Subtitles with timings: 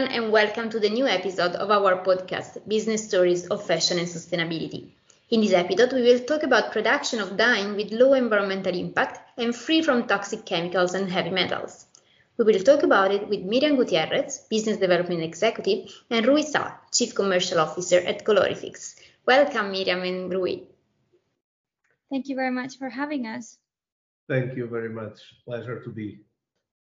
[0.00, 4.08] everyone, and welcome to the new episode of our podcast, Business Stories of Fashion and
[4.08, 4.92] Sustainability.
[5.28, 9.54] In this episode, we will talk about production of dyeing with low environmental impact and
[9.54, 11.84] free from toxic chemicals and heavy metals.
[12.38, 17.14] We will talk about it with Miriam Gutierrez, Business Development Executive, and Rui Sa, Chief
[17.14, 18.96] Commercial Officer at Colorifix.
[19.26, 20.60] Welcome, Miriam and Rui.
[22.08, 23.58] Thank you very much for having us.
[24.28, 25.18] Thank you very much.
[25.44, 26.20] Pleasure to be.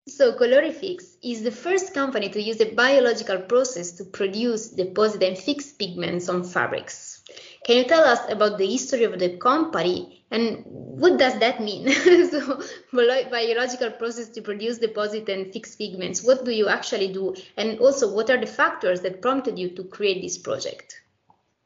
[0.08, 5.36] So Colorifix is the first company to use a biological process to produce, deposit and
[5.36, 7.24] fix pigments on fabrics.
[7.64, 11.90] Can you tell us about the history of the company and what does that mean?
[12.30, 17.34] so biological process to produce, deposit and fix pigments, what do you actually do?
[17.56, 21.02] And also what are the factors that prompted you to create this project?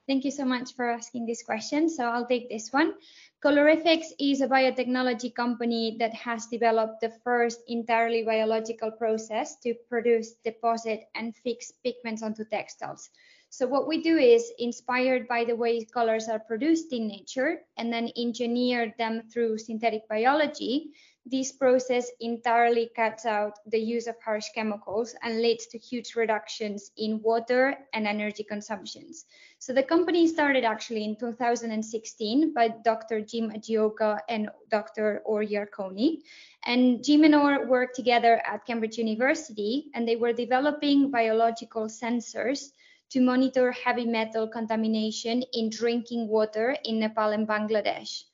[0.07, 1.91] Thank you so much for asking this question.
[1.91, 2.95] So I'll take this one.
[3.43, 10.35] Colorifix is a biotechnology company that has developed the first entirely biological process to produce,
[10.45, 13.09] deposit, and fix pigments onto textiles.
[13.49, 17.91] So what we do is inspired by the way colors are produced in nature and
[17.91, 20.91] then engineer them through synthetic biology
[21.27, 26.91] this process entirely cuts out the use of harsh chemicals and leads to huge reductions
[26.97, 29.27] in water and energy consumptions.
[29.59, 33.21] So the company started actually in 2016 by Dr.
[33.21, 35.23] Jim Ajioka and Dr.
[35.27, 36.23] Or Yarkoni.
[36.65, 42.73] And Jim and Or worked together at Cambridge University and they were developing biological sensors
[43.11, 48.25] to monitor heavy metal contamination in drinking water in Nepal and Bangladesh.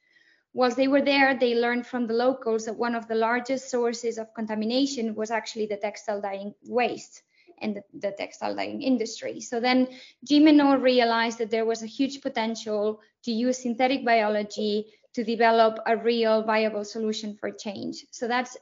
[0.56, 4.16] Whilst they were there, they learned from the locals that one of the largest sources
[4.16, 7.22] of contamination was actually the textile dyeing waste
[7.60, 9.38] and the, the textile dyeing industry.
[9.38, 9.86] So then
[10.22, 15.94] Noel realized that there was a huge potential to use synthetic biology to develop a
[15.94, 18.06] real viable solution for change.
[18.10, 18.56] So that's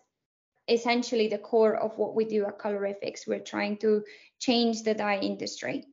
[0.67, 3.29] essentially the core of what we do at Colorifix.
[3.29, 4.03] We're trying to
[4.41, 5.85] change the dye industry.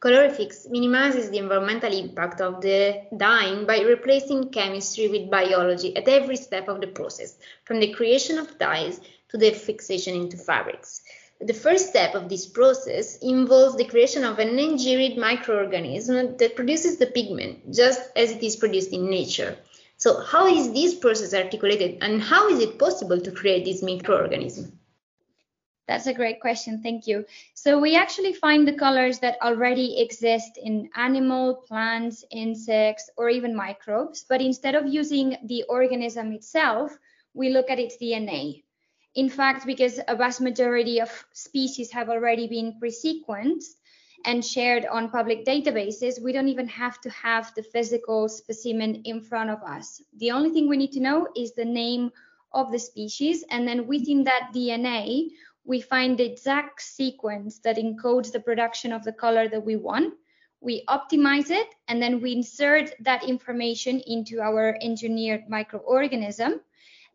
[0.00, 6.36] Colorifix minimizes the environmental impact of the dyeing by replacing chemistry with biology at every
[6.36, 11.02] step of the process, from the creation of dyes to the fixation into fabrics.
[11.42, 16.96] The first step of this process involves the creation of an engineered microorganism that produces
[16.96, 19.58] the pigment, just as it is produced in nature.
[19.98, 24.72] So how is this process articulated and how is it possible to create this microorganism?
[25.90, 26.84] That's a great question.
[26.84, 27.24] Thank you.
[27.54, 33.56] So we actually find the colors that already exist in animal, plants, insects, or even
[33.56, 34.24] microbes.
[34.28, 36.96] But instead of using the organism itself,
[37.34, 38.62] we look at its DNA.
[39.16, 43.74] In fact, because a vast majority of species have already been pre-sequenced
[44.24, 49.20] and shared on public databases, we don't even have to have the physical specimen in
[49.20, 50.00] front of us.
[50.18, 52.12] The only thing we need to know is the name
[52.52, 53.44] of the species.
[53.50, 55.30] And then within that DNA,
[55.64, 60.14] we find the exact sequence that encodes the production of the color that we want.
[60.60, 66.60] We optimize it and then we insert that information into our engineered microorganism.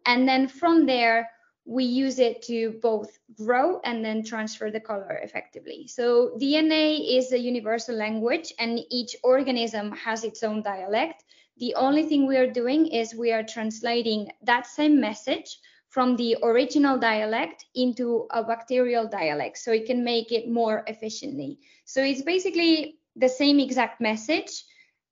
[0.06, 1.30] And then from there,
[1.66, 5.88] we use it to both grow and then transfer the color effectively.
[5.88, 11.24] So DNA is a universal language and each organism has its own dialect.
[11.58, 15.58] The only thing we are doing is we are translating that same message
[15.96, 21.58] from the original dialect into a bacterial dialect so it can make it more efficiently.
[21.86, 24.66] So it's basically the same exact message,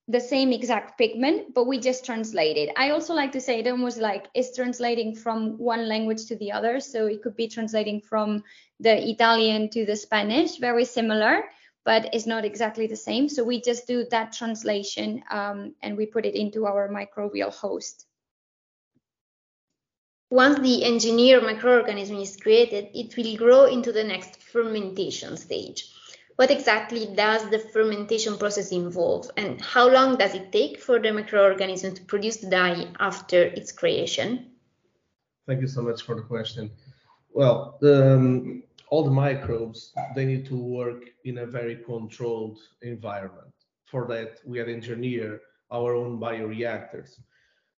[0.09, 2.69] the same exact pigment, but we just translate it.
[2.75, 6.51] I also like to say it almost like it's translating from one language to the
[6.51, 6.81] other.
[6.81, 8.43] So it could be translating from
[8.81, 11.45] the Italian to the Spanish, very similar,
[11.85, 13.29] but it's not exactly the same.
[13.29, 18.05] So we just do that translation um, and we put it into our microbial host.
[20.33, 25.93] Once the engineered microorganism is created, it will grow into the next fermentation stage.
[26.37, 31.09] What exactly does the fermentation process involve and how long does it take for the
[31.09, 34.53] microorganism to produce the dye after its creation?
[35.45, 36.71] Thank you so much for the question.
[37.31, 43.53] Well, um, all the microbes, they need to work in a very controlled environment.
[43.85, 47.19] For that, we have engineered our own bioreactors.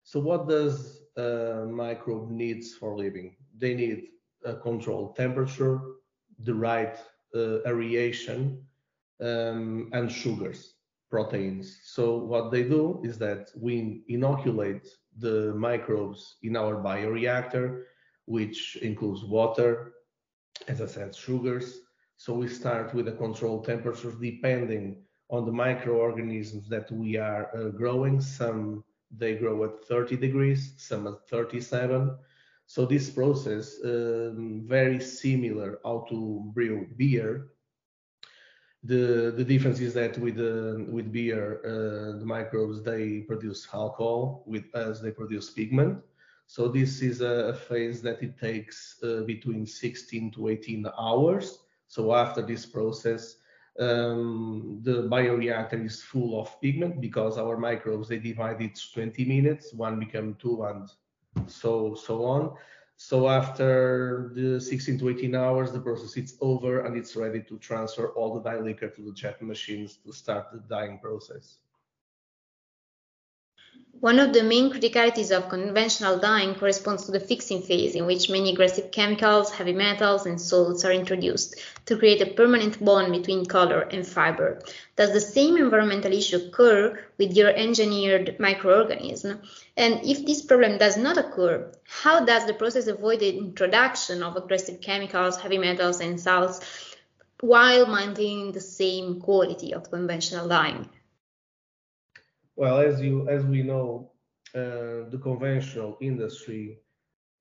[0.03, 3.35] So what does a microbe needs for living?
[3.57, 4.09] They need
[4.45, 5.79] a controlled temperature,
[6.39, 6.97] the right
[7.35, 8.65] uh, aeration,
[9.21, 10.75] um, and sugars,
[11.09, 11.79] proteins.
[11.83, 17.83] So what they do is that we inoculate the microbes in our bioreactor,
[18.25, 19.93] which includes water,
[20.67, 21.79] as I said, sugars.
[22.17, 27.69] So we start with a controlled temperature depending on the microorganisms that we are uh,
[27.69, 28.19] growing.
[28.19, 28.83] Some
[29.17, 32.17] they grow at 30 degrees, some at 37.
[32.65, 37.49] So this process, um, very similar how to brew beer.
[38.83, 44.43] The, the difference is that with uh, with beer, uh, the microbes they produce alcohol,
[44.45, 46.03] with us they produce pigment.
[46.47, 51.59] So this is a phase that it takes uh, between 16 to 18 hours.
[51.87, 53.37] So after this process,
[53.79, 59.73] um, the bioreactor is full of pigment because our microbes they divide it 20 minutes,
[59.73, 60.89] one become two and
[61.47, 62.55] so so on.
[62.95, 67.57] So after the 16 to 18 hours, the process is over and it's ready to
[67.57, 71.57] transfer all the dye liquor to the jet machines to start the dyeing process.
[74.03, 78.29] One of the main criticalities of conventional dyeing corresponds to the fixing phase, in which
[78.29, 81.55] many aggressive chemicals, heavy metals, and salts are introduced
[81.85, 84.61] to create a permanent bond between color and fiber.
[84.97, 89.39] Does the same environmental issue occur with your engineered microorganism?
[89.77, 94.35] And if this problem does not occur, how does the process avoid the introduction of
[94.35, 96.59] aggressive chemicals, heavy metals, and salts
[97.39, 100.89] while maintaining the same quality of conventional dyeing?
[102.55, 104.11] Well, as you as we know,
[104.55, 106.79] uh, the conventional industry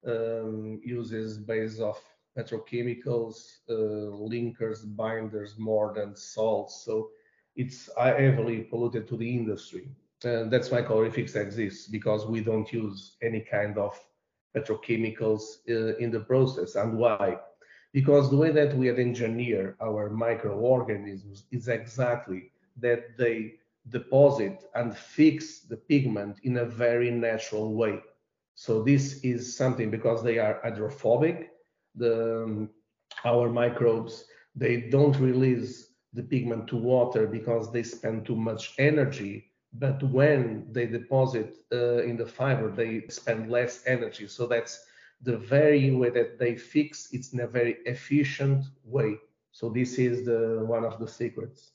[0.07, 1.99] um, uses base of
[2.37, 3.37] petrochemicals,
[3.69, 6.83] uh, linkers, binders more than salts.
[6.85, 7.11] So
[7.57, 9.89] it's heavily polluted to the industry.
[10.25, 13.99] And that's why Colorifix exists because we don't use any kind of
[14.57, 16.77] petrochemicals uh, in the process.
[16.77, 17.39] And why?
[17.93, 23.55] Because the way that we engineer our microorganisms is exactly that they
[23.89, 28.01] deposit and fix the pigment in a very natural way.
[28.55, 31.51] So this is something because they are hydrophobic,
[31.95, 32.71] the, um,
[33.25, 34.25] our microbes,
[34.55, 39.51] they don't release the pigment to water because they spend too much energy.
[39.73, 44.29] But when they deposit uh, in the fiber, they spend less energy.
[44.29, 44.85] So that's
[45.23, 47.09] the very way that they fix.
[47.13, 49.17] It's in a very efficient way.
[49.53, 51.72] So this is the one of the secrets.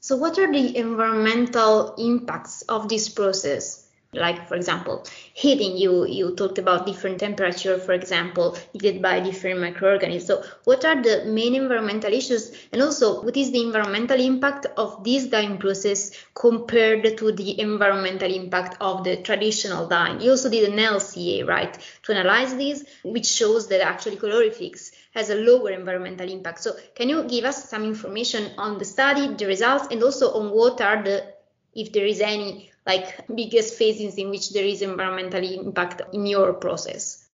[0.00, 3.86] So what are the environmental impacts of this process?
[4.12, 5.04] Like, for example,
[5.34, 10.26] heating, you, you talked about different temperature, for example, needed by different microorganisms.
[10.26, 12.52] So what are the main environmental issues?
[12.72, 18.32] And also, what is the environmental impact of this dyeing process compared to the environmental
[18.32, 20.20] impact of the traditional dyeing?
[20.20, 25.30] You also did an LCA, right, to analyze this, which shows that actually Colorifix has
[25.30, 26.62] a lower environmental impact.
[26.62, 30.50] So can you give us some information on the study, the results, and also on
[30.50, 31.32] what are the,
[31.74, 36.52] if there is any, like biggest phases in which there is environmental impact in your
[36.52, 37.26] process?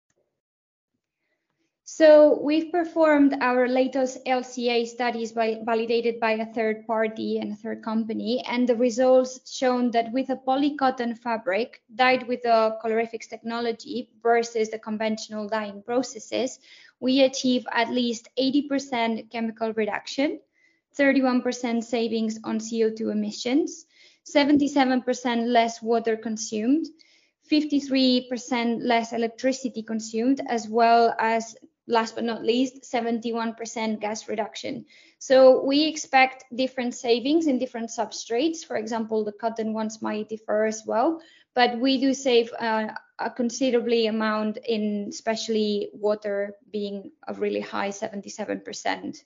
[1.83, 7.55] So we've performed our latest LCA studies by, validated by a third party and a
[7.55, 13.27] third company, and the results shown that with a polycotton fabric dyed with the Colorifix
[13.27, 16.59] technology versus the conventional dyeing processes,
[17.01, 20.39] we achieve at least 80% chemical reduction,
[20.97, 23.85] 31% savings on CO2 emissions,
[24.25, 26.85] 77% less water consumed,
[27.51, 31.55] 53% less electricity consumed, as well as
[31.87, 34.85] last but not least, 71% gas reduction.
[35.17, 38.63] So we expect different savings in different substrates.
[38.65, 41.19] For example, the cotton ones might differ as well,
[41.53, 42.87] but we do save uh,
[43.19, 49.23] a considerably amount in especially water being a really high 77%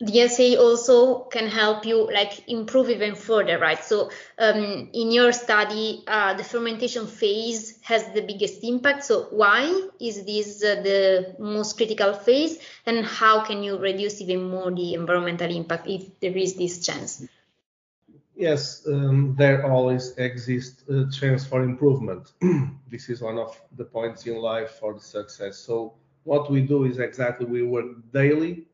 [0.00, 3.84] the LCA also can help you like improve even further, right?
[3.84, 9.04] So um, in your study, uh, the fermentation phase has the biggest impact.
[9.04, 14.48] So why is this uh, the most critical phase, and how can you reduce even
[14.48, 17.26] more the environmental impact if there is this chance?
[18.40, 22.32] Yes, um, there always exists a chance for improvement.
[22.90, 25.58] this is one of the points in life for the success.
[25.58, 25.92] So
[26.24, 28.64] what we do is exactly we work daily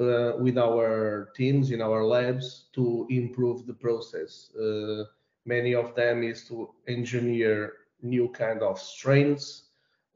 [0.00, 4.50] uh, with our teams in our labs to improve the process.
[4.56, 5.04] Uh,
[5.44, 9.64] many of them is to engineer new kind of strains,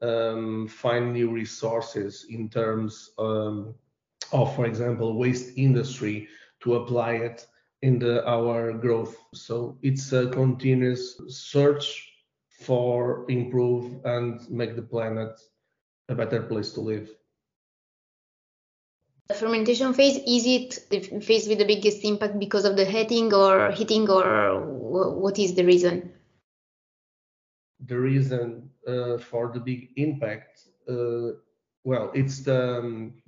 [0.01, 3.75] um, find new resources in terms um,
[4.31, 6.27] of, for example, waste industry
[6.61, 7.45] to apply it
[7.81, 9.15] in the, our growth.
[9.33, 12.11] So it's a continuous search
[12.49, 15.39] for improve and make the planet
[16.09, 17.09] a better place to live.
[19.27, 23.33] The fermentation phase is it the phase with the biggest impact because of the heating
[23.33, 26.13] or heating or what is the reason?
[27.85, 31.35] The reason uh, for the big impact, uh,
[31.83, 33.21] well, it's the um,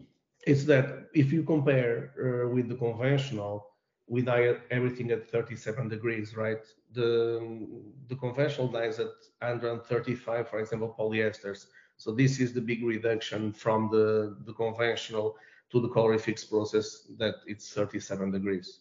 [0.47, 3.68] it's that if you compare uh, with the conventional,
[4.09, 6.65] we dye everything at 37 degrees, right?
[6.93, 7.67] The
[8.07, 11.67] the conventional dyes at 135, for example, polyesters.
[11.97, 15.35] So this is the big reduction from the, the conventional
[15.71, 18.79] to the Colorifix process that it's 37 degrees.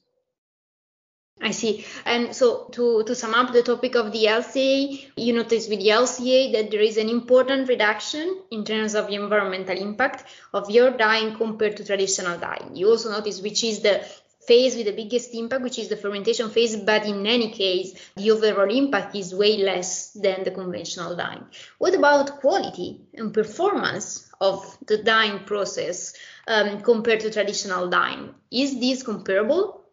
[1.40, 1.84] I see.
[2.04, 5.88] And so to, to sum up the topic of the LCA, you notice with the
[5.88, 10.90] LCA that there is an important reduction in terms of the environmental impact of your
[10.90, 12.74] dyeing compared to traditional dyeing.
[12.74, 14.04] You also notice which is the
[14.48, 18.30] phase with the biggest impact, which is the fermentation phase, but in any case, the
[18.30, 21.44] overall impact is way less than the conventional dyeing.
[21.76, 26.14] What about quality and performance of the dyeing process
[26.46, 28.34] um, compared to traditional dyeing?
[28.50, 29.84] Is this comparable?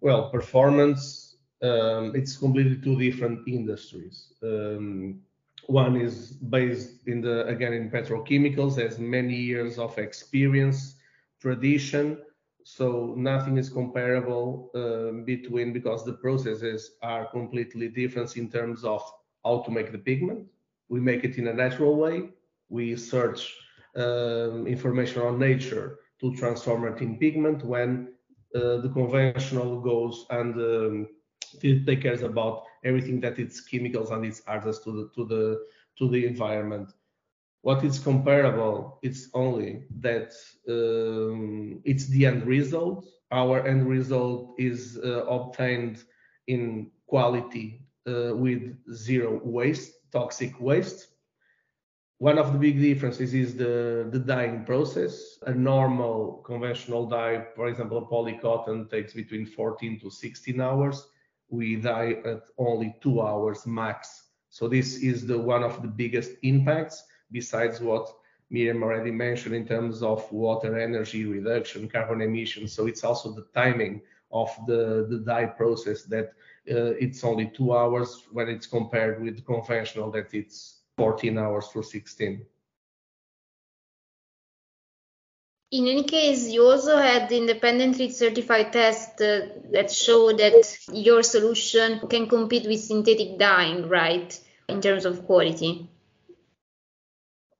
[0.00, 4.32] Well, performance, um, it's completely two different industries.
[4.42, 5.20] Um,
[5.66, 10.94] one is based in the, again, in petrochemicals, has many years of experience,
[11.40, 12.18] tradition,
[12.68, 19.00] so nothing is comparable uh, between because the processes are completely different in terms of
[19.44, 20.48] how to make the pigment.
[20.88, 22.30] We make it in a natural way.
[22.68, 23.54] We search
[23.94, 28.08] um, information on nature to transform it in pigment when
[28.52, 31.08] uh, the conventional goes and um,
[31.62, 35.66] take cares about everything that its chemicals and its adds to the to the
[35.98, 36.90] to the environment.
[37.62, 38.98] What is comparable?
[39.02, 40.34] It's only that
[40.68, 43.06] um, it's the end result.
[43.32, 46.04] Our end result is uh, obtained
[46.46, 51.08] in quality uh, with zero waste, toxic waste.
[52.18, 55.38] One of the big differences is the, the dyeing process.
[55.46, 61.08] A normal conventional dye, for example, polycotton takes between 14 to 16 hours.
[61.48, 64.30] We dye at only two hours max.
[64.48, 68.08] So this is the one of the biggest impacts besides what
[68.50, 72.72] Miriam already mentioned in terms of water energy reduction, carbon emissions.
[72.72, 74.02] So it's also the timing
[74.32, 76.32] of the, the dye process that
[76.70, 81.82] uh, it's only two hours when it's compared with conventional that it's 14 hours to
[81.82, 82.44] 16.
[85.72, 89.40] In any case, you also had independently certified test uh,
[89.72, 95.88] that show that your solution can compete with synthetic dyeing, right, in terms of quality?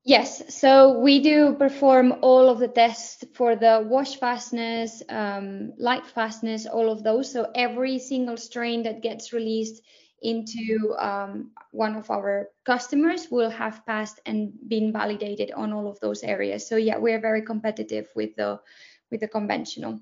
[0.06, 6.06] Yes, so we do perform all of the tests for the wash fastness, um, light
[6.06, 7.32] fastness, all of those.
[7.32, 9.82] So every single strain that gets released
[10.22, 16.00] into um, one of our customers will have passed and been validated on all of
[16.00, 16.66] those areas.
[16.68, 18.60] So yeah, we're very competitive with the
[19.10, 20.00] with the conventional.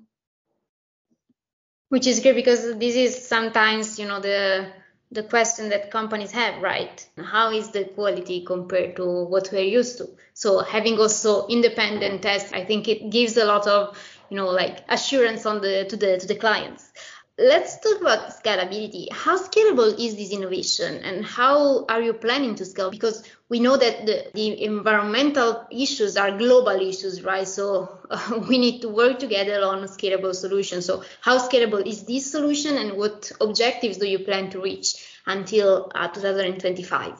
[1.89, 4.67] Which is great because this is sometimes you know the
[5.11, 7.07] the question that companies have, right?
[7.23, 10.09] How is the quality compared to what we're used to?
[10.33, 13.97] So having also independent tests, I think it gives a lot of
[14.29, 16.91] you know like assurance on the to the to the clients
[17.37, 19.11] let's talk about scalability.
[19.11, 22.91] How scalable is this innovation and how are you planning to scale?
[22.91, 27.47] Because we know that the, the environmental issues are global issues, right?
[27.47, 30.85] So uh, we need to work together on scalable solutions.
[30.85, 35.91] So how scalable is this solution and what objectives do you plan to reach until
[35.95, 37.13] uh, 2025?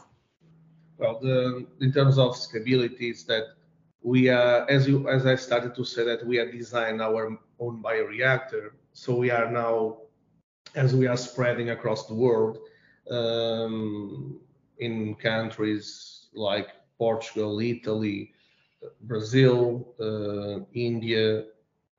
[0.97, 3.43] Well, the, in terms of scalability, is that
[4.01, 7.83] we are, as you, as I started to say that we are designing our own
[7.83, 8.69] bioreactor.
[8.93, 9.97] So we are now
[10.75, 12.59] as we are spreading across the world
[13.09, 14.39] um,
[14.79, 16.67] in countries like
[16.97, 18.33] Portugal, Italy,
[19.01, 21.45] Brazil, uh, India,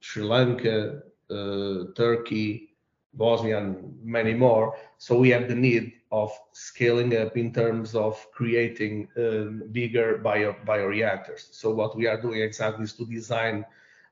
[0.00, 2.76] Sri Lanka, uh, Turkey,
[3.14, 4.76] Bosnia, and many more.
[4.98, 10.54] So we have the need of scaling up in terms of creating um, bigger bio
[10.66, 11.52] bioreactors.
[11.52, 13.64] So what we are doing exactly is to design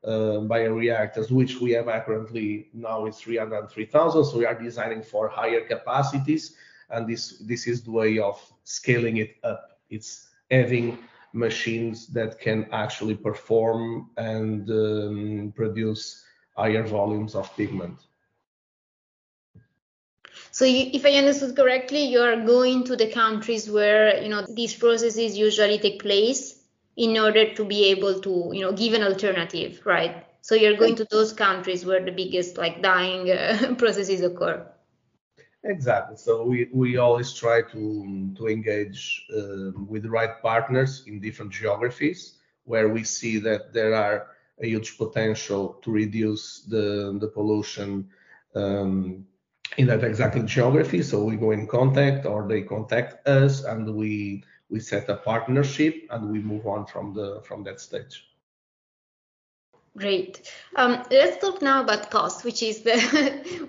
[0.04, 4.24] uh, bioreactors, which we have currently now is 303,000.
[4.24, 6.56] So we are designing for higher capacities,
[6.90, 9.78] and this this is the way of scaling it up.
[9.88, 10.98] It's having
[11.32, 16.24] machines that can actually perform and um, produce
[16.56, 17.98] higher volumes of pigment.
[20.50, 24.74] So, if I understood correctly, you are going to the countries where you know these
[24.74, 26.53] processes usually take place
[26.96, 30.24] in order to be able to you know give an alternative right?
[30.40, 34.66] So you're going to those countries where the biggest like dying uh, processes occur.
[35.64, 36.16] Exactly.
[36.18, 41.52] So we, we always try to to engage uh, with the right partners in different
[41.52, 44.28] geographies where we see that there are
[44.60, 48.08] a huge potential to reduce the the pollution
[48.54, 49.26] um,
[49.78, 51.02] in that exact geography.
[51.02, 56.06] So we go in contact or they contact us and we we set a partnership
[56.10, 58.24] and we move on from the from that stage.
[59.96, 60.50] Great.
[60.74, 62.96] Um, let's talk now about cost, which is the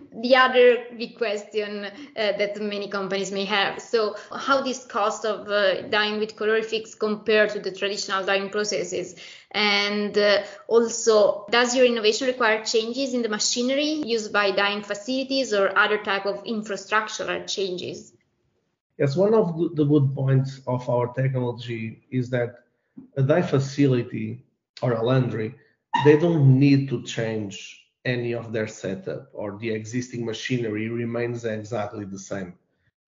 [0.23, 3.79] the other big question uh, that many companies may have.
[3.79, 9.15] So, how this cost of uh, dyeing with Colorifix compare to the traditional dyeing processes,
[9.51, 15.53] and uh, also does your innovation require changes in the machinery used by dyeing facilities
[15.53, 18.14] or other type of infrastructural changes?
[18.97, 22.63] Yes, one of the good points of our technology is that
[23.17, 24.45] a dye facility
[24.81, 25.55] or a laundry
[26.03, 32.05] they don't need to change any of their setup or the existing machinery remains exactly
[32.05, 32.53] the same.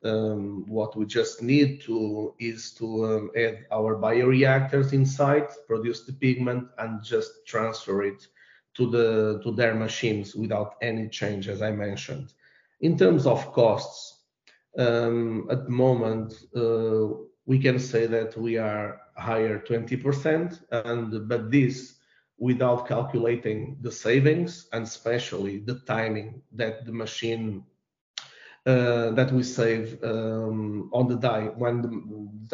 [0.03, 6.13] Um, what we just need to is to um, add our bioreactors inside, produce the
[6.13, 8.27] pigment, and just transfer it
[8.75, 12.33] to the to their machines without any change, as I mentioned.
[12.81, 14.16] In terms of costs,
[14.77, 17.07] um, at the moment uh,
[17.45, 21.95] we can say that we are higher 20%, and but this
[22.37, 27.63] without calculating the savings and especially the timing that the machine
[28.67, 31.89] uh, that we save um, on the dye when the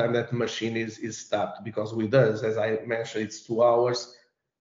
[0.02, 1.64] time that the machine is is stopped.
[1.66, 4.16] Because with us as I mentioned it's two hours.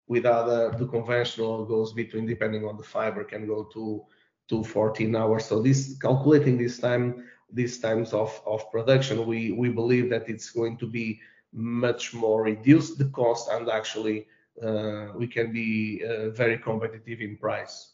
[0.08, 4.02] With other the conventional goes between depending on the fiber can go to
[4.48, 5.44] to 14 hours.
[5.44, 10.50] So this calculating this time these times of of production we we believe that it's
[10.50, 11.20] going to be
[11.52, 14.26] much more reduce the cost and actually
[14.62, 17.92] uh, we can be uh, very competitive in price.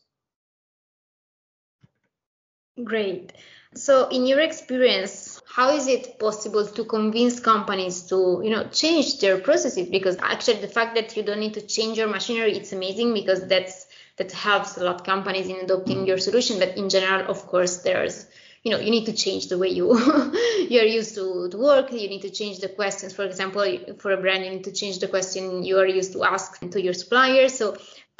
[2.82, 3.32] Great.
[3.74, 9.18] So in your experience, how is it possible to convince companies to, you know, change
[9.20, 9.88] their processes?
[9.88, 13.46] Because actually the fact that you don't need to change your machinery, it's amazing because
[13.46, 13.86] that's
[14.16, 16.58] that helps a lot companies in adopting your solution.
[16.58, 18.26] But in general, of course, there's
[18.68, 19.86] you know you need to change the way you
[20.68, 21.90] you're used to, to work.
[21.90, 23.14] You need to change the questions.
[23.14, 23.64] For example
[23.98, 26.82] for a brand you need to change the question you are used to ask to
[26.82, 27.76] your suppliers so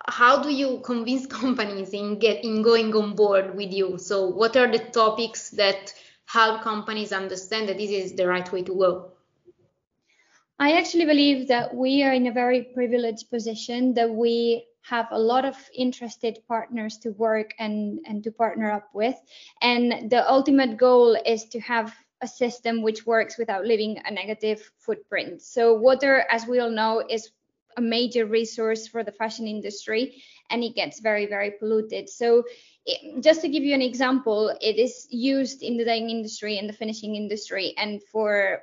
[0.06, 3.98] how do you convince companies in get in going on board with you?
[3.98, 5.92] So what are the topics that
[6.24, 9.12] help companies understand that this is the right way to go?
[10.58, 15.18] I actually believe that we are in a very privileged position that we have a
[15.18, 19.16] lot of interested partners to work and, and to partner up with.
[19.60, 24.70] And the ultimate goal is to have a system which works without leaving a negative
[24.78, 25.42] footprint.
[25.42, 27.30] So water, as we all know, is
[27.76, 32.08] a major resource for the fashion industry and it gets very, very polluted.
[32.08, 32.42] So
[32.86, 36.68] it, just to give you an example, it is used in the dyeing industry and
[36.68, 38.62] the finishing industry and for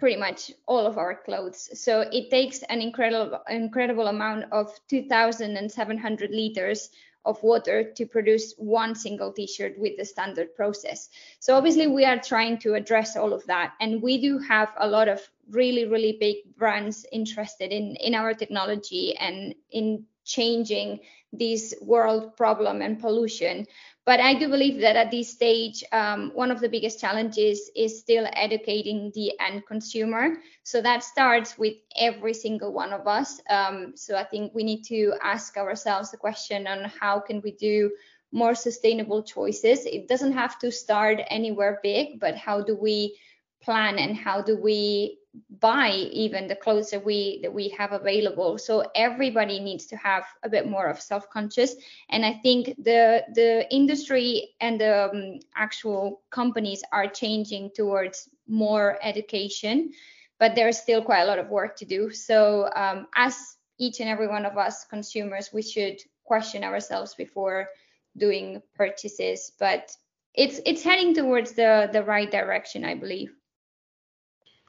[0.00, 1.68] pretty much all of our clothes.
[1.78, 6.90] So it takes an incredible incredible amount of 2,700 liters
[7.26, 11.10] of water to produce one single t-shirt with the standard process.
[11.38, 14.88] So obviously we are trying to address all of that and we do have a
[14.88, 21.00] lot of really really big brands interested in in our technology and in changing
[21.32, 23.66] this world problem and pollution.
[24.10, 28.00] But I do believe that at this stage, um, one of the biggest challenges is
[28.00, 30.38] still educating the end consumer.
[30.64, 33.40] So that starts with every single one of us.
[33.48, 37.52] Um, so I think we need to ask ourselves the question on how can we
[37.52, 37.92] do
[38.32, 39.86] more sustainable choices.
[39.86, 43.16] It doesn't have to start anywhere big, but how do we
[43.62, 45.19] plan and how do we
[45.60, 48.58] buy even the clothes that we that we have available.
[48.58, 51.76] So everybody needs to have a bit more of self-conscious.
[52.08, 58.98] And i think the the industry and the um, actual companies are changing towards more
[59.02, 59.92] education
[60.40, 62.10] but there's still quite a lot of work to do.
[62.10, 67.68] So um, as each and every one of us consumers we should question ourselves before
[68.16, 69.52] doing purchases.
[69.60, 69.94] But
[70.34, 73.34] it's it's heading towards the the right direction i believe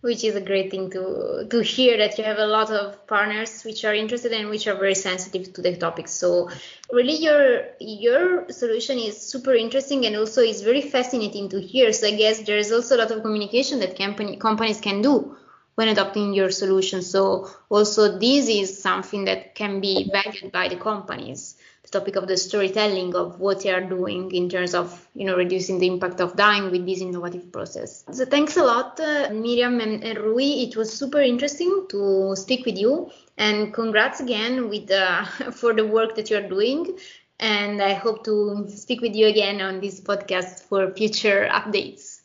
[0.02, 3.64] which is a great thing to to hear that you have a lot of partners
[3.64, 6.08] which are interested and which are very sensitive to the topic.
[6.08, 6.50] So
[6.92, 11.94] really your your solution is super interesting and also is very fascinating to hear.
[11.94, 15.38] So i guess there's also a lot of communication that company companies can do
[15.76, 17.02] when adopting your solution.
[17.02, 21.56] So also this is something that can be valued by the companies
[21.92, 25.80] topic of the storytelling of what they are doing in terms of you know reducing
[25.80, 28.04] the impact of dyeing with this innovative process.
[28.12, 30.64] So thanks a lot uh, miriam and, and, rui.
[30.66, 33.12] It was super interesting to speak with you.
[33.38, 36.98] And congrats again with uh, for the work that you're doing.
[37.40, 42.22] And i hope to speak with you again on this podcast for future updates.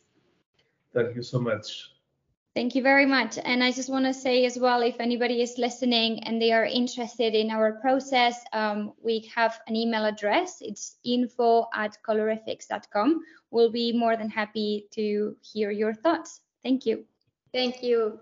[0.93, 1.96] Thank you so much
[2.57, 3.37] Thank you very much.
[3.45, 6.64] And I just want to say as well, if anybody is listening and they are
[6.64, 10.62] interested in our process, um, we have an email address.
[10.62, 13.21] It's info at colorifix.com.
[13.51, 16.40] We'll be more than happy to hear your thoughts.
[16.62, 17.05] Thank you.
[17.53, 18.21] Thank you.